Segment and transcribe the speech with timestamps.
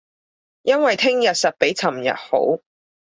[0.63, 2.59] 因為聼日實比尋日好